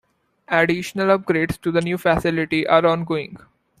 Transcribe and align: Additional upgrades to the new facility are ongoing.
Additional 0.47 1.15
upgrades 1.15 1.61
to 1.61 1.71
the 1.71 1.79
new 1.79 1.95
facility 1.95 2.65
are 2.65 2.87
ongoing. 2.87 3.37